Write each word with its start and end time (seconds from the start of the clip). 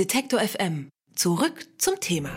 Detektor 0.00 0.40
FM. 0.40 0.88
Zurück 1.14 1.66
zum 1.76 2.00
Thema. 2.00 2.30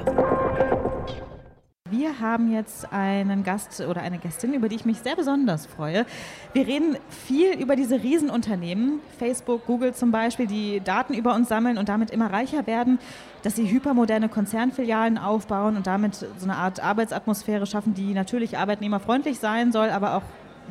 Wir 1.90 2.20
haben 2.20 2.52
jetzt 2.52 2.92
einen 2.92 3.46
Gast 3.46 3.80
oder 3.80 4.02
eine 4.02 4.18
Gästin, 4.18 4.54
über 4.54 4.68
die 4.68 4.76
ich 4.76 4.84
mich 4.84 4.98
sehr 4.98 5.16
besonders 5.16 5.66
freue. 5.66 6.06
Wir 6.52 6.68
reden 6.68 6.98
viel 7.26 7.54
über 7.54 7.78
diese 7.78 8.04
Riesenunternehmen, 8.04 9.00
Facebook, 9.18 9.66
Google 9.66 9.94
zum 9.94 10.12
Beispiel, 10.12 10.46
die 10.46 10.82
Daten 10.82 11.14
über 11.14 11.36
uns 11.36 11.48
sammeln 11.48 11.78
und 11.78 11.88
damit 11.88 12.12
immer 12.12 12.34
reicher 12.34 12.68
werden, 12.68 13.00
dass 13.44 13.56
sie 13.56 13.72
hypermoderne 13.72 14.28
Konzernfilialen 14.28 15.18
aufbauen 15.18 15.78
und 15.78 15.88
damit 15.88 16.16
so 16.16 16.28
eine 16.44 16.58
Art 16.58 16.82
Arbeitsatmosphäre 16.82 17.66
schaffen, 17.66 17.94
die 17.94 18.14
natürlich 18.14 18.58
arbeitnehmerfreundlich 18.58 19.40
sein 19.40 19.72
soll, 19.72 19.90
aber 19.90 20.16
auch 20.18 20.24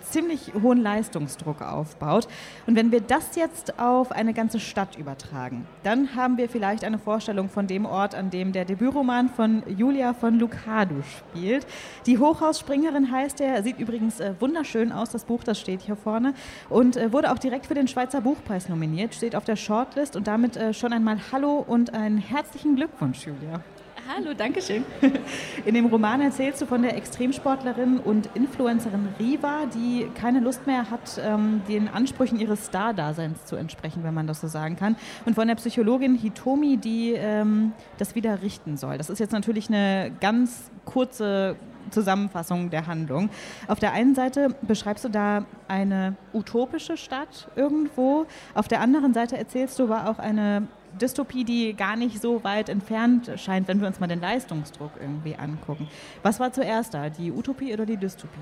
ziemlich 0.03 0.53
hohen 0.63 0.79
Leistungsdruck 0.79 1.63
aufbaut. 1.63 2.29
Und 2.67 2.77
wenn 2.77 2.93
wir 2.93 3.01
das 3.01 3.37
jetzt 3.37 3.79
auf 3.79 4.13
eine 4.13 4.35
ganze 4.35 4.61
Stadt 4.61 4.97
übertragen, 4.97 5.67
dann 5.83 6.15
haben 6.15 6.37
wir 6.37 6.49
vielleicht 6.49 6.85
eine 6.85 6.99
Vorstellung 6.99 7.49
von 7.49 7.67
dem 7.67 7.87
Ort, 7.87 8.15
an 8.15 8.31
dem 8.31 8.53
der 8.53 8.65
Debütroman 8.65 9.29
von 9.29 9.63
Julia 9.67 10.15
von 10.15 10.39
Lucado 10.39 10.97
spielt. 11.03 11.67
Die 12.07 12.19
Hochhausspringerin 12.19 13.11
heißt 13.11 13.41
er, 13.41 13.63
sieht 13.63 13.79
übrigens 13.79 14.21
äh, 14.21 14.35
wunderschön 14.41 14.93
aus, 14.93 15.11
das 15.11 15.25
Buch, 15.25 15.45
das 15.45 15.59
steht 15.61 15.83
hier 15.83 15.97
vorne, 15.97 16.35
und 16.69 16.97
äh, 16.97 17.13
wurde 17.13 17.33
auch 17.33 17.39
direkt 17.39 17.67
für 17.67 17.75
den 17.75 17.89
Schweizer 17.89 18.21
Buchpreis 18.21 18.69
nominiert, 18.69 19.15
steht 19.15 19.37
auf 19.37 19.45
der 19.45 19.57
Shortlist 19.57 20.17
und 20.17 20.27
damit 20.27 20.57
äh, 20.57 20.75
schon 20.75 20.93
einmal 20.93 21.19
Hallo 21.33 21.65
und 21.67 21.95
einen 21.95 22.19
herzlichen 22.19 22.77
Glückwunsch, 22.77 23.27
Julia. 23.27 23.63
Hallo, 24.09 24.35
danke 24.37 24.61
schön. 24.61 24.85
In 25.65 25.75
dem 25.75 25.87
Roman 25.87 26.21
erzählst 26.21 26.61
du 26.61 26.67
von 26.67 26.83
der 26.83 26.97
Extremsportlerin 26.97 27.99
und 27.99 28.29
Influencerin 28.35 29.09
Riva, 29.19 29.67
die 29.67 30.09
keine 30.15 30.41
Lust 30.41 30.67
mehr 30.67 30.91
hat, 30.91 31.21
ähm, 31.25 31.63
den 31.69 31.89
Ansprüchen 31.89 32.39
ihres 32.41 32.67
Star-Daseins 32.67 33.45
zu 33.45 33.55
entsprechen, 33.55 34.03
wenn 34.03 34.13
man 34.13 34.27
das 34.27 34.41
so 34.41 34.49
sagen 34.49 34.75
kann. 34.75 34.97
Und 35.25 35.35
von 35.35 35.47
der 35.47 35.55
Psychologin 35.55 36.17
Hitomi, 36.17 36.79
die 36.79 37.13
ähm, 37.13 37.73
das 37.99 38.17
wieder 38.17 38.43
richten 38.43 38.77
soll. 38.77 38.99
Das 38.99 39.09
ist 39.09 39.21
jetzt 39.21 39.33
natürlich 39.33 39.69
eine 39.69 40.11
ganz 40.21 40.71
kurze 40.85 41.55
Zusammenfassung 41.91 42.71
der 42.71 42.89
Handlung. 42.89 43.31
Auf 43.69 43.79
der 43.79 43.93
einen 43.93 44.17
Seite 44.17 44.49
beschreibst 44.63 45.05
du 45.05 45.11
da 45.11 45.45
eine 45.69 46.17
utopische 46.33 46.97
Stadt 46.97 47.49
irgendwo. 47.55 48.27
Auf 48.55 48.67
der 48.67 48.81
anderen 48.81 49.15
Seite 49.15 49.37
erzählst 49.37 49.79
du 49.79 49.85
aber 49.85 50.11
auch 50.11 50.19
eine 50.19 50.67
Dystopie, 51.01 51.45
die 51.45 51.75
gar 51.75 51.97
nicht 51.97 52.21
so 52.21 52.43
weit 52.45 52.69
entfernt 52.69 53.31
scheint, 53.37 53.69
wenn 53.69 53.81
wir 53.81 53.89
uns 53.89 54.01
mal 54.01 54.07
den 54.07 54.21
Leistungsdruck 54.21 54.93
irgendwie 55.01 55.37
angucken. 55.37 55.89
Was 56.23 56.41
war 56.41 56.53
zuerst 56.53 56.95
da, 56.95 57.09
die 57.09 57.33
Utopie 57.33 57.73
oder 57.73 57.87
die 57.87 57.97
Dystopie? 57.97 58.39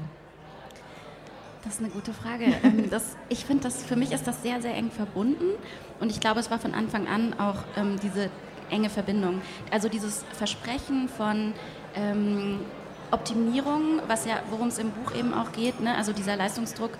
Das 1.64 1.74
ist 1.74 1.80
eine 1.80 1.90
gute 1.90 2.12
Frage. 2.12 2.46
Ähm, 2.62 2.90
das, 2.90 3.16
ich 3.28 3.44
finde, 3.44 3.70
für 3.70 3.96
mich 3.96 4.12
ist 4.12 4.26
das 4.26 4.42
sehr, 4.42 4.60
sehr 4.60 4.74
eng 4.74 4.90
verbunden 4.90 5.46
und 6.00 6.10
ich 6.10 6.20
glaube, 6.20 6.40
es 6.40 6.50
war 6.50 6.58
von 6.58 6.74
Anfang 6.74 7.06
an 7.06 7.34
auch 7.38 7.56
ähm, 7.76 7.96
diese 8.02 8.30
enge 8.70 8.90
Verbindung. 8.90 9.40
Also 9.70 9.88
dieses 9.88 10.24
Versprechen 10.32 11.08
von 11.08 11.52
ähm, 11.94 12.60
Optimierung, 13.10 14.00
was 14.06 14.26
ja, 14.26 14.40
worum 14.50 14.68
es 14.68 14.78
im 14.78 14.90
Buch 14.90 15.14
eben 15.14 15.34
auch 15.34 15.52
geht, 15.52 15.80
ne? 15.80 15.96
also 15.96 16.12
dieser 16.12 16.36
Leistungsdruck 16.36 16.92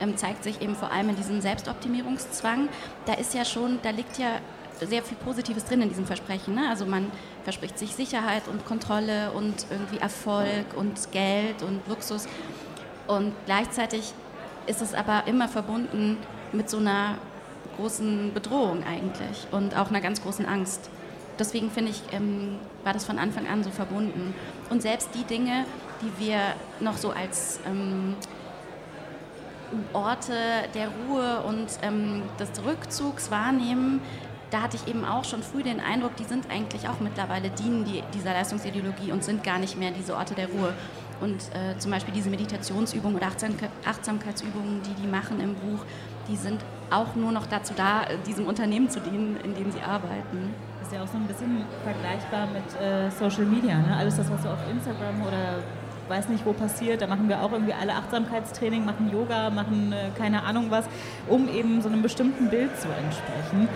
ähm, 0.00 0.16
zeigt 0.16 0.44
sich 0.44 0.60
eben 0.60 0.74
vor 0.74 0.92
allem 0.92 1.10
in 1.10 1.16
diesem 1.16 1.40
Selbstoptimierungszwang. 1.40 2.68
Da 3.06 3.14
ist 3.14 3.34
ja 3.34 3.44
schon, 3.44 3.78
da 3.82 3.90
liegt 3.90 4.18
ja 4.18 4.40
sehr 4.80 5.02
viel 5.02 5.16
Positives 5.18 5.64
drin 5.64 5.82
in 5.82 5.88
diesem 5.88 6.06
Versprechen. 6.06 6.54
Ne? 6.54 6.68
Also 6.68 6.86
man 6.86 7.10
verspricht 7.44 7.78
sich 7.78 7.94
Sicherheit 7.94 8.48
und 8.48 8.64
Kontrolle 8.66 9.32
und 9.32 9.66
irgendwie 9.70 9.98
Erfolg 9.98 10.66
und 10.76 11.10
Geld 11.12 11.62
und 11.62 11.86
Luxus. 11.88 12.28
Und 13.06 13.32
gleichzeitig 13.46 14.12
ist 14.66 14.82
es 14.82 14.94
aber 14.94 15.24
immer 15.26 15.48
verbunden 15.48 16.18
mit 16.52 16.68
so 16.68 16.78
einer 16.78 17.18
großen 17.76 18.32
Bedrohung 18.34 18.84
eigentlich 18.84 19.46
und 19.50 19.76
auch 19.76 19.88
einer 19.88 20.00
ganz 20.00 20.22
großen 20.22 20.46
Angst. 20.46 20.90
Deswegen 21.38 21.70
finde 21.70 21.90
ich, 21.90 22.02
ähm, 22.12 22.56
war 22.82 22.92
das 22.92 23.04
von 23.04 23.18
Anfang 23.18 23.46
an 23.46 23.62
so 23.62 23.70
verbunden. 23.70 24.34
Und 24.70 24.82
selbst 24.82 25.10
die 25.14 25.24
Dinge, 25.24 25.66
die 26.00 26.26
wir 26.26 26.38
noch 26.80 26.96
so 26.96 27.10
als 27.10 27.60
ähm, 27.66 28.16
Orte 29.92 30.34
der 30.74 30.88
Ruhe 30.88 31.42
und 31.42 31.66
ähm, 31.82 32.22
des 32.38 32.50
Rückzugs 32.64 33.30
wahrnehmen, 33.30 34.00
da 34.50 34.62
hatte 34.62 34.76
ich 34.76 34.88
eben 34.88 35.04
auch 35.04 35.24
schon 35.24 35.42
früh 35.42 35.62
den 35.62 35.80
Eindruck, 35.80 36.16
die 36.16 36.24
sind 36.24 36.50
eigentlich 36.50 36.88
auch 36.88 37.00
mittlerweile 37.00 37.50
dienen 37.50 37.84
die, 37.84 38.02
dieser 38.14 38.32
Leistungsideologie 38.32 39.12
und 39.12 39.24
sind 39.24 39.42
gar 39.42 39.58
nicht 39.58 39.78
mehr 39.78 39.90
diese 39.90 40.16
Orte 40.16 40.34
der 40.34 40.48
Ruhe. 40.48 40.72
Und 41.20 41.36
äh, 41.54 41.78
zum 41.78 41.90
Beispiel 41.90 42.12
diese 42.12 42.30
Meditationsübungen 42.30 43.16
oder 43.16 43.28
Achtsamkeitsübungen, 43.84 44.82
die 44.82 45.02
die 45.02 45.08
machen 45.08 45.40
im 45.40 45.54
Buch, 45.54 45.84
die 46.28 46.36
sind 46.36 46.60
auch 46.90 47.14
nur 47.14 47.32
noch 47.32 47.46
dazu 47.46 47.72
da, 47.76 48.02
diesem 48.26 48.46
Unternehmen 48.46 48.88
zu 48.90 49.00
dienen, 49.00 49.36
in 49.42 49.54
dem 49.54 49.70
sie 49.70 49.80
arbeiten. 49.80 50.54
Das 50.78 50.88
ist 50.88 50.94
ja 50.94 51.02
auch 51.02 51.08
so 51.08 51.16
ein 51.16 51.26
bisschen 51.26 51.64
vergleichbar 51.82 52.46
mit 52.48 52.80
äh, 52.80 53.10
Social 53.10 53.44
Media. 53.44 53.78
Ne? 53.78 53.96
Alles 53.96 54.16
das, 54.16 54.30
was 54.30 54.42
so 54.42 54.50
auf 54.50 54.58
Instagram 54.70 55.22
oder 55.22 55.62
weiß 56.08 56.28
nicht 56.28 56.46
wo 56.46 56.52
passiert, 56.52 57.02
da 57.02 57.06
machen 57.06 57.28
wir 57.28 57.42
auch 57.42 57.52
irgendwie 57.52 57.72
alle 57.72 57.94
Achtsamkeitstraining, 57.94 58.84
machen 58.84 59.10
Yoga, 59.12 59.50
machen 59.50 59.92
äh, 59.92 60.10
keine 60.16 60.42
Ahnung 60.44 60.66
was, 60.70 60.84
um 61.28 61.48
eben 61.48 61.80
so 61.82 61.88
einem 61.88 62.02
bestimmten 62.02 62.48
Bild 62.48 62.78
zu 62.78 62.88
entsprechen. 62.88 63.68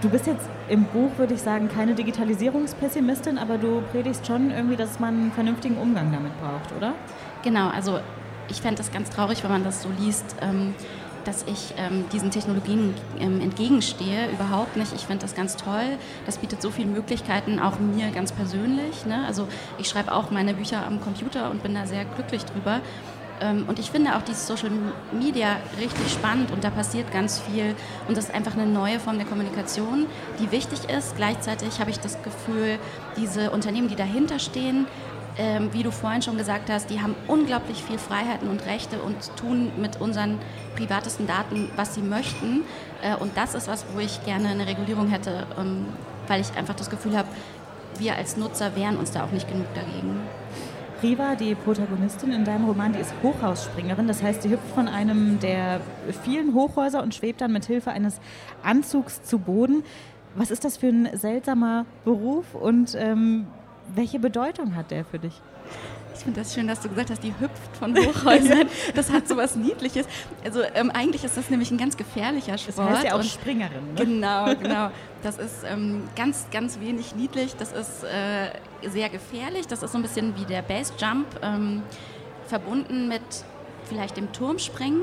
Du 0.00 0.08
bist 0.08 0.28
jetzt 0.28 0.48
im 0.68 0.84
Buch, 0.84 1.10
würde 1.16 1.34
ich 1.34 1.42
sagen, 1.42 1.68
keine 1.68 1.94
Digitalisierungspessimistin, 1.94 3.36
aber 3.36 3.58
du 3.58 3.82
predigst 3.90 4.24
schon 4.24 4.52
irgendwie, 4.52 4.76
dass 4.76 5.00
man 5.00 5.14
einen 5.14 5.32
vernünftigen 5.32 5.76
Umgang 5.76 6.12
damit 6.12 6.30
braucht, 6.40 6.76
oder? 6.76 6.94
Genau, 7.42 7.68
also 7.68 7.98
ich 8.48 8.60
fände 8.60 8.76
das 8.76 8.92
ganz 8.92 9.10
traurig, 9.10 9.42
wenn 9.42 9.50
man 9.50 9.64
das 9.64 9.82
so 9.82 9.88
liest, 9.98 10.36
ähm, 10.40 10.74
dass 11.24 11.42
ich 11.48 11.74
ähm, 11.76 12.04
diesen 12.12 12.30
Technologien 12.30 12.94
ähm, 13.18 13.40
entgegenstehe. 13.40 14.30
Überhaupt 14.30 14.76
nicht. 14.76 14.92
Ich 14.94 15.06
finde 15.06 15.22
das 15.22 15.34
ganz 15.34 15.56
toll. 15.56 15.98
Das 16.26 16.38
bietet 16.38 16.62
so 16.62 16.70
viele 16.70 16.88
Möglichkeiten, 16.88 17.58
auch 17.58 17.80
mir 17.80 18.10
ganz 18.12 18.30
persönlich. 18.30 19.04
Ne? 19.04 19.24
Also 19.26 19.48
ich 19.78 19.88
schreibe 19.88 20.12
auch 20.12 20.30
meine 20.30 20.54
Bücher 20.54 20.86
am 20.86 21.00
Computer 21.00 21.50
und 21.50 21.64
bin 21.64 21.74
da 21.74 21.86
sehr 21.86 22.04
glücklich 22.04 22.44
drüber. 22.44 22.80
Ähm, 23.40 23.64
und 23.68 23.78
ich 23.78 23.90
finde 23.90 24.16
auch 24.16 24.22
die 24.22 24.34
Social 24.34 24.70
Media 25.12 25.56
richtig 25.80 26.10
spannend 26.10 26.50
und 26.50 26.64
da 26.64 26.70
passiert 26.70 27.10
ganz 27.12 27.40
viel. 27.40 27.74
Und 28.08 28.16
das 28.16 28.26
ist 28.26 28.34
einfach 28.34 28.54
eine 28.54 28.66
neue 28.66 29.00
Form 29.00 29.18
der 29.18 29.26
Kommunikation, 29.26 30.06
die 30.40 30.50
wichtig 30.50 30.88
ist. 30.90 31.16
Gleichzeitig 31.16 31.80
habe 31.80 31.90
ich 31.90 32.00
das 32.00 32.22
Gefühl, 32.22 32.78
diese 33.16 33.50
Unternehmen, 33.50 33.88
die 33.88 33.96
dahinter 33.96 34.38
stehen, 34.38 34.86
ähm, 35.38 35.72
wie 35.72 35.84
du 35.84 35.92
vorhin 35.92 36.20
schon 36.20 36.36
gesagt 36.36 36.68
hast, 36.68 36.90
die 36.90 37.00
haben 37.00 37.14
unglaublich 37.28 37.82
viel 37.84 37.98
Freiheiten 37.98 38.48
und 38.48 38.66
Rechte 38.66 39.00
und 39.00 39.16
tun 39.36 39.70
mit 39.76 40.00
unseren 40.00 40.38
privatesten 40.74 41.28
Daten, 41.28 41.70
was 41.76 41.94
sie 41.94 42.02
möchten. 42.02 42.64
Äh, 43.02 43.14
und 43.16 43.36
das 43.36 43.54
ist 43.54 43.68
was, 43.68 43.86
wo 43.94 44.00
ich 44.00 44.24
gerne 44.24 44.48
eine 44.48 44.66
Regulierung 44.66 45.08
hätte, 45.08 45.46
ähm, 45.58 45.86
weil 46.26 46.40
ich 46.40 46.56
einfach 46.56 46.74
das 46.74 46.90
Gefühl 46.90 47.16
habe, 47.16 47.28
wir 47.98 48.16
als 48.16 48.36
Nutzer 48.36 48.74
wehren 48.76 48.96
uns 48.96 49.12
da 49.12 49.24
auch 49.24 49.30
nicht 49.30 49.48
genug 49.48 49.66
dagegen. 49.74 50.20
Riva, 51.02 51.36
die 51.36 51.54
Protagonistin 51.54 52.32
in 52.32 52.44
deinem 52.44 52.64
Roman, 52.64 52.92
die 52.92 52.98
ist 52.98 53.12
Hochhausspringerin. 53.22 54.08
Das 54.08 54.22
heißt, 54.22 54.42
sie 54.42 54.50
hüpft 54.50 54.68
von 54.74 54.88
einem 54.88 55.38
der 55.40 55.80
vielen 56.24 56.54
Hochhäuser 56.54 57.02
und 57.02 57.14
schwebt 57.14 57.40
dann 57.40 57.52
mit 57.52 57.66
Hilfe 57.66 57.90
eines 57.90 58.20
Anzugs 58.62 59.22
zu 59.22 59.38
Boden. 59.38 59.84
Was 60.34 60.50
ist 60.50 60.64
das 60.64 60.76
für 60.76 60.88
ein 60.88 61.08
seltsamer 61.16 61.86
Beruf 62.04 62.54
und 62.54 62.96
ähm, 62.98 63.46
welche 63.94 64.18
Bedeutung 64.18 64.74
hat 64.74 64.90
der 64.90 65.04
für 65.04 65.18
dich? 65.18 65.40
Ich 66.14 66.24
finde 66.24 66.40
das 66.40 66.52
schön, 66.52 66.66
dass 66.66 66.80
du 66.80 66.88
gesagt 66.88 67.10
hast, 67.10 67.22
die 67.22 67.32
hüpft 67.38 67.76
von 67.78 67.96
Hochhäusern. 67.96 68.68
Das 68.94 69.12
hat 69.12 69.28
so 69.28 69.36
was 69.36 69.54
Niedliches. 69.54 70.06
Also 70.44 70.62
ähm, 70.74 70.90
eigentlich 70.90 71.22
ist 71.22 71.36
das 71.36 71.48
nämlich 71.48 71.70
ein 71.70 71.78
ganz 71.78 71.96
gefährlicher 71.96 72.58
Sport. 72.58 72.78
Das 72.78 72.88
heißt 72.88 73.04
ja 73.04 73.14
auch 73.14 73.22
Springerin. 73.22 73.94
Ne? 73.94 74.04
Genau, 74.04 74.54
genau. 74.60 74.90
Das 75.22 75.38
ist 75.38 75.62
ähm, 75.64 76.08
ganz, 76.16 76.46
ganz 76.50 76.80
wenig 76.80 77.14
niedlich. 77.14 77.54
Das 77.56 77.72
ist 77.72 78.02
äh, 78.02 78.50
sehr 78.88 79.10
gefährlich. 79.10 79.68
Das 79.68 79.84
ist 79.84 79.92
so 79.92 79.98
ein 79.98 80.02
bisschen 80.02 80.36
wie 80.36 80.44
der 80.44 80.62
Base 80.62 80.92
Jump, 80.98 81.26
ähm, 81.40 81.82
verbunden 82.46 83.06
mit 83.06 83.22
vielleicht 83.88 84.16
dem 84.16 84.32
Turmspringen 84.32 85.02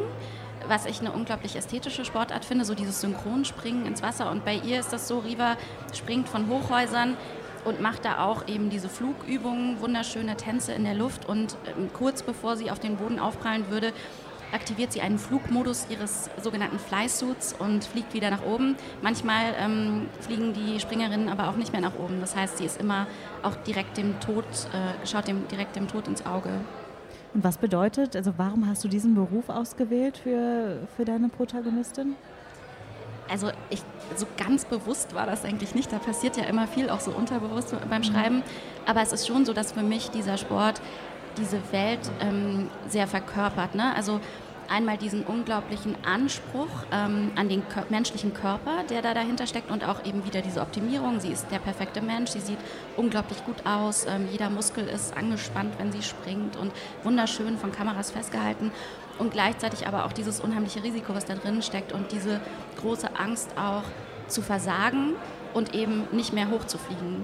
was 0.68 0.86
ich 0.86 1.00
eine 1.00 1.12
unglaublich 1.12 1.56
ästhetische 1.56 2.06
Sportart 2.06 2.46
finde, 2.46 2.66
so 2.66 2.74
dieses 2.74 3.02
Synchronspringen 3.02 3.86
ins 3.86 4.02
Wasser. 4.02 4.32
Und 4.32 4.46
bei 4.46 4.56
ihr 4.56 4.80
ist 4.80 4.92
das 4.92 5.08
so, 5.08 5.20
Riva 5.20 5.58
springt 5.94 6.28
von 6.28 6.48
Hochhäusern 6.50 7.18
und 7.66 7.82
macht 7.82 8.06
da 8.06 8.24
auch 8.24 8.48
eben 8.48 8.70
diese 8.70 8.90
Flugübungen, 8.90 9.80
wunderschöne 9.82 10.38
Tänze 10.38 10.72
in 10.74 10.84
der 10.84 10.94
Luft 10.94 11.28
und 11.28 11.58
ähm, 11.78 11.90
kurz 11.94 12.24
bevor 12.24 12.56
sie 12.56 12.72
auf 12.72 12.80
den 12.80 12.98
Boden 12.98 13.20
aufprallen 13.20 13.70
würde, 13.70 13.92
aktiviert 14.54 14.94
sie 14.94 15.02
einen 15.02 15.18
Flugmodus 15.18 15.88
ihres 15.90 16.30
sogenannten 16.42 16.80
Flysuits 16.80 17.54
und 17.58 17.84
fliegt 17.84 18.14
wieder 18.14 18.30
nach 18.30 18.44
oben. 18.44 18.76
Manchmal 19.02 19.54
ähm, 19.60 20.08
fliegen 20.22 20.54
die 20.54 20.80
Springerinnen 20.80 21.30
aber 21.30 21.50
auch 21.50 21.58
nicht 21.58 21.74
mehr 21.74 21.82
nach 21.82 21.98
oben. 22.00 22.22
Das 22.22 22.36
heißt, 22.36 22.60
sie 22.60 22.66
ist 22.66 22.80
immer 22.80 23.08
auch 23.44 23.56
direkt 23.68 23.98
dem 23.98 24.20
Tod, 24.20 24.46
äh, 24.46 25.06
schaut 25.06 25.28
dem, 25.28 25.48
direkt 25.50 25.76
dem 25.76 25.88
Tod 25.88 26.08
ins 26.08 26.26
Auge. 26.26 26.52
Und 27.34 27.44
was 27.44 27.58
bedeutet, 27.58 28.16
also 28.16 28.34
warum 28.38 28.66
hast 28.68 28.84
du 28.86 28.88
diesen 28.88 29.14
Beruf 29.14 29.50
ausgewählt 29.50 30.18
für, 30.18 30.88
für 30.96 31.04
deine 31.04 31.28
Protagonistin? 31.28 32.16
Also 33.30 33.52
ich, 33.70 33.82
so 34.16 34.26
ganz 34.38 34.66
bewusst 34.66 35.16
war 35.16 35.26
das 35.26 35.46
eigentlich 35.46 35.76
nicht. 35.76 35.92
Da 35.92 36.00
passiert 36.00 36.38
ja 36.38 36.44
immer 36.44 36.68
viel, 36.68 36.90
auch 36.90 37.00
so 37.00 37.12
unterbewusst 37.12 37.76
beim 37.90 38.02
mhm. 38.02 38.06
Schreiben. 38.06 38.44
Aber 38.86 39.02
es 39.02 39.12
ist 39.12 39.28
schon 39.28 39.46
so, 39.46 39.54
dass 39.54 39.72
für 39.72 39.84
mich 39.84 40.12
dieser 40.12 40.38
Sport 40.38 40.82
diese 41.38 41.60
Welt 41.72 42.00
ähm, 42.22 42.70
sehr 42.88 43.08
verkörpert. 43.08 43.76
Ne? 43.76 43.94
Also 43.96 44.22
einmal 44.70 44.98
diesen 44.98 45.24
unglaublichen 45.24 45.96
Anspruch 46.06 46.70
ähm, 46.92 47.32
an 47.36 47.50
den 47.50 47.68
Kör 47.68 47.86
menschlichen 47.90 48.34
Körper, 48.34 48.84
der 48.90 49.02
da 49.02 49.14
dahinter 49.14 49.48
steckt 49.48 49.70
und 49.70 49.84
auch 49.84 50.06
eben 50.06 50.26
wieder 50.26 50.42
diese 50.42 50.62
Optimierung. 50.62 51.20
Sie 51.20 51.30
ist 51.30 51.52
der 51.52 51.60
perfekte 51.60 52.02
Mensch, 52.02 52.32
sie 52.32 52.40
sieht 52.40 52.58
unglaublich 52.98 53.44
gut 53.46 53.66
aus, 53.66 54.06
ähm, 54.08 54.28
jeder 54.32 54.50
Muskel 54.50 54.88
ist 54.88 55.16
angespannt, 55.16 55.76
wenn 55.78 55.92
sie 55.92 56.02
springt 56.02 56.56
und 56.58 56.72
wunderschön 57.04 57.58
von 57.58 57.72
Kameras 57.72 58.12
festgehalten 58.12 58.72
und 59.20 59.32
gleichzeitig 59.32 59.88
aber 59.88 60.06
auch 60.06 60.14
dieses 60.14 60.40
unheimliche 60.40 60.84
Risiko, 60.84 61.14
was 61.14 61.26
da 61.26 61.36
drin 61.36 61.62
steckt 61.62 61.92
und 61.92 62.12
diese 62.12 62.42
große 62.80 63.18
Angst 63.18 63.50
auch 63.58 63.84
zu 64.28 64.42
versagen 64.42 65.14
und 65.54 65.74
eben 65.74 66.04
nicht 66.12 66.34
mehr 66.34 66.50
hochzufliegen. 66.50 67.24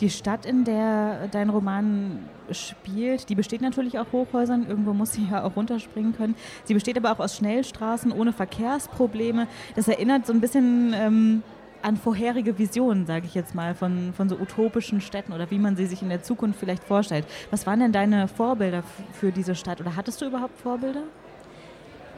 Die 0.00 0.10
Stadt, 0.10 0.44
in 0.44 0.64
der 0.64 1.28
dein 1.28 1.48
Roman 1.48 2.28
spielt, 2.50 3.30
die 3.30 3.34
besteht 3.34 3.62
natürlich 3.62 3.98
aus 3.98 4.06
Hochhäusern. 4.12 4.66
Irgendwo 4.68 4.92
muss 4.92 5.12
sie 5.12 5.26
ja 5.30 5.42
auch 5.42 5.56
runterspringen 5.56 6.14
können. 6.14 6.36
Sie 6.64 6.74
besteht 6.74 6.98
aber 6.98 7.12
auch 7.12 7.18
aus 7.18 7.36
Schnellstraßen 7.36 8.12
ohne 8.12 8.34
Verkehrsprobleme. 8.34 9.48
Das 9.74 9.88
erinnert 9.88 10.26
so 10.26 10.34
ein 10.34 10.40
bisschen 10.42 10.94
ähm, 10.94 11.42
an 11.86 11.96
vorherige 11.96 12.58
Visionen, 12.58 13.06
sage 13.06 13.26
ich 13.26 13.34
jetzt 13.34 13.54
mal, 13.54 13.76
von, 13.76 14.12
von 14.12 14.28
so 14.28 14.36
utopischen 14.36 15.00
Städten 15.00 15.32
oder 15.32 15.52
wie 15.52 15.58
man 15.58 15.76
sie 15.76 15.86
sich 15.86 16.02
in 16.02 16.08
der 16.08 16.20
Zukunft 16.20 16.58
vielleicht 16.58 16.82
vorstellt. 16.82 17.24
Was 17.52 17.64
waren 17.64 17.78
denn 17.78 17.92
deine 17.92 18.26
Vorbilder 18.26 18.82
für 19.12 19.30
diese 19.30 19.54
Stadt 19.54 19.80
oder 19.80 19.94
hattest 19.94 20.20
du 20.20 20.26
überhaupt 20.26 20.58
Vorbilder? 20.58 21.04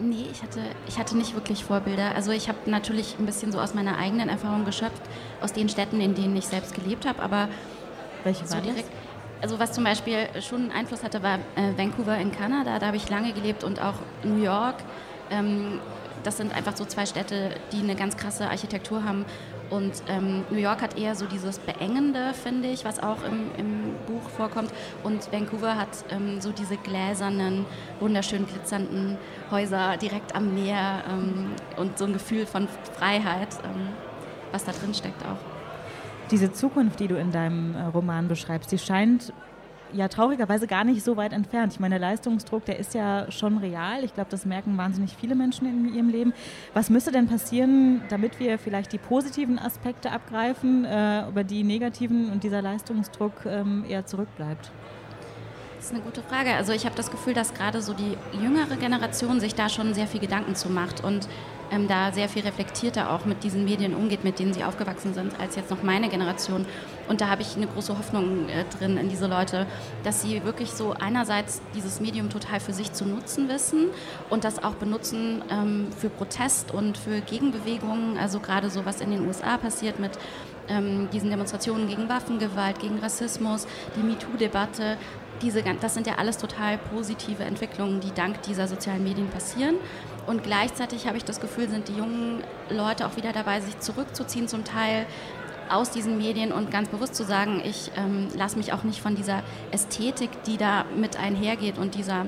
Nee, 0.01 0.27
ich 0.33 0.43
hatte, 0.43 0.61
ich 0.87 0.99
hatte 0.99 1.19
nicht 1.19 1.35
wirklich 1.35 1.65
Vorbilder. 1.65 2.15
Also 2.15 2.31
ich 2.31 2.49
habe 2.49 2.59
natürlich 2.65 3.17
ein 3.19 3.27
bisschen 3.27 3.53
so 3.53 3.61
aus 3.61 3.75
meiner 3.75 3.99
eigenen 3.99 4.31
Erfahrung 4.31 4.65
geschöpft, 4.65 5.03
aus 5.43 5.53
den 5.53 5.69
Städten, 5.69 6.01
in 6.01 6.15
denen 6.15 6.35
ich 6.35 6.47
selbst 6.47 6.75
gelebt 6.75 7.07
habe, 7.07 7.21
aber 7.21 7.49
welche 8.25 8.47
so 8.47 8.59
direkt. 8.61 8.89
Also 9.43 9.59
was 9.59 9.73
zum 9.73 9.85
Beispiel 9.85 10.29
schon 10.41 10.63
einen 10.63 10.73
Einfluss 10.73 11.05
hatte, 11.05 11.23
war 11.23 11.41
äh, 11.57 11.77
Vancouver 11.77 12.17
in 12.17 12.33
Kanada. 12.33 12.79
Da 12.79 12.87
habe 12.87 12.97
ich 12.97 13.11
lange 13.11 13.35
gelebt 13.35 13.65
und 13.65 13.83
auch 13.83 13.97
New 14.25 14.43
York. 14.43 14.77
Ähm, 15.31 15.79
das 16.29 16.37
sind 16.37 16.55
einfach 16.55 16.77
so 16.77 16.85
zwei 16.85 17.07
Städte, 17.07 17.55
die 17.73 17.79
eine 17.79 17.95
ganz 17.95 18.19
krasse 18.19 18.51
Architektur 18.51 19.03
haben. 19.03 19.25
Und 19.71 20.03
ähm, 20.09 20.45
New 20.51 20.59
York 20.59 20.83
hat 20.83 20.99
eher 20.99 21.15
so 21.15 21.25
dieses 21.25 21.59
Beengende, 21.59 22.35
finde 22.35 22.69
ich, 22.69 22.85
was 22.85 23.03
auch 23.03 23.25
im, 23.25 23.51
im 23.57 23.95
Buch 24.07 24.29
vorkommt. 24.37 24.71
Und 25.03 25.33
Vancouver 25.33 25.77
hat 25.77 25.89
ähm, 26.11 26.39
so 26.43 26.53
diese 26.53 26.77
gläsernen, 26.77 27.65
wunderschön 27.99 28.47
glitzernden 28.47 29.17
Häuser 29.51 29.97
direkt 29.97 30.35
am 30.35 30.53
Meer 30.55 31.03
ähm, 31.11 31.53
und 31.79 31.97
so 31.97 32.05
ein 32.05 32.13
Gefühl 32.13 32.45
von 32.45 32.69
Freiheit, 32.99 33.57
ähm, 33.65 33.89
was 34.53 34.67
da 34.67 34.73
drin 34.73 34.93
steckt 34.93 35.23
auch. 35.23 35.39
Diese 36.31 36.53
Zukunft, 36.53 37.01
die 37.01 37.09
du 37.09 37.19
in 37.19 37.33
deinem 37.33 37.75
äh, 37.75 37.85
Roman 37.85 38.29
beschreibst, 38.29 38.71
die 38.71 38.79
scheint 38.79 39.33
ja 39.93 40.09
traurigerweise 40.09 40.67
gar 40.67 40.85
nicht 40.85 41.05
so 41.05 41.17
weit 41.17 41.33
entfernt. 41.33 41.73
Ich 41.73 41.81
meine, 41.81 41.99
der 41.99 42.09
Leistungsdruck, 42.09 42.65
der 42.65 42.79
ist 42.79 42.95
ja 42.95 43.31
schon 43.31 43.59
real. 43.59 44.05
Ich 44.05 44.15
glaube, 44.15 44.31
das 44.31 44.45
merken 44.47 44.77
wahnsinnig 44.77 45.17
viele 45.19 45.35
Menschen 45.35 45.67
in 45.67 45.95
ihrem 45.95 46.09
Leben. 46.09 46.33
Was 46.75 46.91
müsste 46.91 47.13
denn 47.13 47.29
passieren, 47.29 48.03
damit 48.09 48.39
wir 48.41 48.59
vielleicht 48.59 48.93
die 48.93 48.99
positiven 48.99 49.59
Aspekte 49.59 50.11
abgreifen, 50.11 50.85
äh, 50.85 50.89
aber 51.27 51.45
die 51.45 51.65
negativen 51.65 52.31
und 52.31 52.43
dieser 52.45 52.63
Leistungsdruck 52.63 53.47
ähm, 53.47 53.85
eher 53.89 54.07
zurückbleibt? 54.07 54.71
Das 55.77 55.87
ist 55.87 55.93
eine 55.93 56.03
gute 56.03 56.23
Frage. 56.23 56.55
Also 56.55 56.73
ich 56.73 56.85
habe 56.87 56.97
das 56.97 57.11
Gefühl, 57.11 57.35
dass 57.35 57.55
gerade 57.55 57.81
so 57.83 57.95
die 57.95 58.17
jüngere 58.43 58.77
Generation 58.77 59.39
sich 59.39 59.55
da 59.55 59.69
schon 59.69 59.95
sehr 59.95 60.09
viel 60.09 60.21
Gedanken 60.21 60.57
zu 60.57 60.69
macht 60.71 61.05
und 61.05 61.29
ähm, 61.71 61.89
da 61.89 62.13
sehr 62.13 62.29
viel 62.29 62.43
reflektierter 62.43 63.11
auch 63.11 63.25
mit 63.25 63.45
diesen 63.45 63.65
Medien 63.65 63.95
umgeht, 63.95 64.25
mit 64.25 64.39
denen 64.39 64.53
sie 64.53 64.65
aufgewachsen 64.65 65.15
sind, 65.15 65.39
als 65.41 65.57
jetzt 65.57 65.71
noch 65.71 65.83
meine 65.83 66.09
Generation. 66.09 66.67
Und 67.09 67.21
da 67.21 67.29
habe 67.29 67.43
ich 67.43 67.57
eine 67.57 67.67
große 67.67 67.97
Hoffnung 67.97 68.49
äh, 68.49 68.65
drin 68.79 68.97
in 68.97 69.09
diese 69.09 69.27
Leute, 69.27 69.67
dass 70.05 70.23
sie 70.23 70.45
wirklich 70.45 70.71
so 70.73 70.93
einerseits 70.93 71.61
dieses 71.75 72.01
Medium 72.01 72.31
total 72.31 72.61
für 72.61 72.73
sich 72.73 72.93
zu 72.93 73.07
nutzen 73.07 73.49
wissen 73.49 73.89
und 74.31 74.45
das 74.45 74.63
auch 74.63 74.75
benutzen 74.75 75.43
ähm, 75.51 75.89
für 75.97 76.11
Protest 76.11 76.73
und 76.73 76.99
für 76.99 77.21
Gegenbewegungen. 77.21 78.19
Also 78.19 78.41
gerade 78.41 78.71
so, 78.71 78.85
was 78.85 79.01
in 79.01 79.11
den 79.11 79.27
USA 79.27 79.57
passiert 79.57 79.99
mit 79.99 80.13
ähm, 80.69 81.09
diesen 81.13 81.31
Demonstrationen 81.31 81.89
gegen 81.89 82.09
Waffengewalt, 82.09 82.79
gegen 82.79 82.99
Rassismus, 82.99 83.67
die 83.97 84.03
MeToo-Debatte. 84.03 84.99
Diese, 85.43 85.63
das 85.63 85.95
sind 85.95 86.07
ja 86.07 86.15
alles 86.17 86.39
total 86.39 86.79
positive 86.79 87.45
Entwicklungen, 87.45 88.01
die 88.01 88.13
dank 88.13 88.43
dieser 88.43 88.67
sozialen 88.67 89.05
Medien 89.05 89.29
passieren. 89.29 89.77
Und 90.27 90.43
gleichzeitig 90.43 91.07
habe 91.07 91.17
ich 91.17 91.25
das 91.25 91.41
Gefühl, 91.41 91.69
sind 91.69 91.89
die 91.89 91.95
jungen 91.95 92.43
Leute 92.69 93.07
auch 93.07 93.17
wieder 93.17 93.33
dabei, 93.33 93.61
sich 93.61 93.79
zurückzuziehen, 93.79 94.49
zum 94.49 94.65
Teil 94.65 95.07
aus 95.71 95.91
diesen 95.91 96.19
Medien 96.19 96.53
und 96.53 96.71
ganz 96.71 96.89
bewusst 96.89 97.15
zu 97.15 97.25
sagen, 97.25 97.63
ich 97.65 97.91
ähm, 97.97 98.29
lasse 98.37 98.57
mich 98.57 98.73
auch 98.73 98.85
nicht 98.85 99.01
von 99.01 99.15
dieser 99.15 99.43
Ästhetik, 99.71 100.31
die 100.45 100.57
da 100.57 100.85
mit 100.97 101.19
einhergeht 101.19 101.79
und 101.79 101.95
dieser 101.95 102.27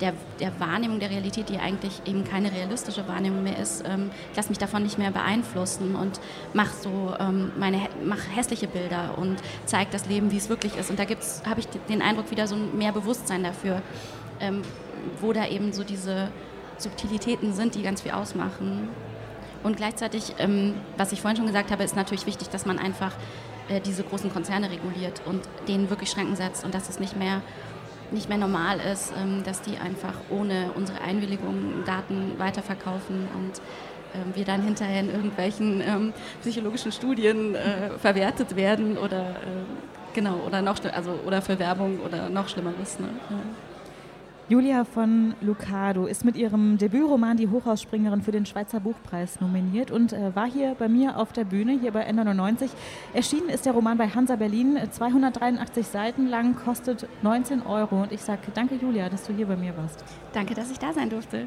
der, 0.00 0.14
der 0.38 0.58
Wahrnehmung 0.58 0.98
der 1.00 1.10
Realität, 1.10 1.48
die 1.48 1.58
eigentlich 1.58 2.00
eben 2.06 2.24
keine 2.24 2.52
realistische 2.52 3.06
Wahrnehmung 3.06 3.42
mehr 3.42 3.58
ist, 3.58 3.84
ähm, 3.86 4.10
ich 4.30 4.36
lasse 4.36 4.48
mich 4.48 4.58
davon 4.58 4.82
nicht 4.82 4.98
mehr 4.98 5.10
beeinflussen 5.10 5.94
und 5.94 6.20
mache 6.54 6.74
so 6.80 7.14
ähm, 7.18 7.52
meine 7.58 7.80
mach 8.04 8.20
hässliche 8.34 8.66
Bilder 8.66 9.18
und 9.18 9.36
zeige 9.66 9.90
das 9.90 10.06
Leben, 10.06 10.30
wie 10.30 10.36
es 10.36 10.48
wirklich 10.48 10.76
ist. 10.76 10.90
Und 10.90 10.98
da 10.98 11.04
habe 11.04 11.60
ich 11.60 11.66
den 11.88 12.02
Eindruck 12.02 12.30
wieder 12.30 12.46
so 12.46 12.56
mehr 12.56 12.92
Bewusstsein 12.92 13.42
dafür, 13.42 13.82
ähm, 14.40 14.62
wo 15.20 15.32
da 15.32 15.46
eben 15.46 15.72
so 15.72 15.84
diese 15.84 16.28
Subtilitäten 16.78 17.52
sind, 17.52 17.74
die 17.74 17.82
ganz 17.82 18.02
viel 18.02 18.12
ausmachen. 18.12 18.88
Und 19.62 19.76
gleichzeitig, 19.76 20.34
ähm, 20.38 20.74
was 20.96 21.12
ich 21.12 21.20
vorhin 21.20 21.36
schon 21.36 21.46
gesagt 21.46 21.70
habe, 21.70 21.84
ist 21.84 21.94
natürlich 21.94 22.26
wichtig, 22.26 22.48
dass 22.48 22.64
man 22.64 22.78
einfach 22.78 23.12
äh, 23.68 23.80
diese 23.80 24.02
großen 24.02 24.32
Konzerne 24.32 24.70
reguliert 24.70 25.20
und 25.26 25.42
denen 25.68 25.90
wirklich 25.90 26.10
Schranken 26.10 26.36
setzt 26.36 26.64
und 26.64 26.74
dass 26.74 26.88
es 26.88 26.98
nicht 26.98 27.16
mehr, 27.16 27.42
nicht 28.12 28.28
mehr 28.28 28.38
normal 28.38 28.78
ist, 28.80 29.12
ähm, 29.16 29.42
dass 29.44 29.62
die 29.62 29.78
einfach 29.78 30.14
ohne 30.30 30.72
unsere 30.74 31.00
Einwilligung 31.00 31.84
Daten 31.86 32.34
weiterverkaufen 32.38 33.28
und 33.34 33.60
ähm, 34.14 34.34
wir 34.34 34.44
dann 34.44 34.62
hinterher 34.62 35.00
in 35.00 35.10
irgendwelchen 35.10 35.80
ähm, 35.80 36.12
psychologischen 36.40 36.92
Studien 36.92 37.54
äh, 37.54 37.98
verwertet 37.98 38.56
werden 38.56 38.98
oder 38.98 39.30
äh, 39.30 40.14
genau 40.14 40.40
oder 40.46 40.62
noch 40.62 40.78
also 40.92 41.18
oder 41.26 41.42
für 41.42 41.58
Werbung 41.58 42.00
oder 42.00 42.28
noch 42.28 42.48
Schlimmeres. 42.48 42.98
Ne? 42.98 43.08
Ja. 43.30 43.36
Julia 44.50 44.84
von 44.84 45.34
Lucado 45.42 46.06
ist 46.06 46.24
mit 46.24 46.34
ihrem 46.34 46.76
Debütroman 46.76 47.36
Die 47.36 47.48
Hochhausspringerin 47.48 48.20
für 48.20 48.32
den 48.32 48.46
Schweizer 48.46 48.80
Buchpreis 48.80 49.40
nominiert 49.40 49.92
und 49.92 50.12
äh, 50.12 50.34
war 50.34 50.50
hier 50.50 50.74
bei 50.76 50.88
mir 50.88 51.18
auf 51.18 51.32
der 51.32 51.44
Bühne, 51.44 51.78
hier 51.80 51.92
bei 51.92 52.10
N99. 52.10 52.68
Erschienen 53.14 53.48
ist 53.48 53.64
der 53.64 53.74
Roman 53.74 53.96
bei 53.96 54.08
Hansa 54.08 54.34
Berlin, 54.34 54.76
283 54.90 55.86
Seiten 55.86 56.26
lang, 56.26 56.56
kostet 56.56 57.06
19 57.22 57.62
Euro. 57.62 58.02
Und 58.02 58.10
ich 58.10 58.22
sage 58.22 58.40
danke, 58.52 58.74
Julia, 58.74 59.08
dass 59.08 59.22
du 59.22 59.32
hier 59.32 59.46
bei 59.46 59.54
mir 59.54 59.76
warst. 59.76 60.02
Danke, 60.32 60.54
dass 60.54 60.72
ich 60.72 60.80
da 60.80 60.92
sein 60.92 61.10
durfte. 61.10 61.46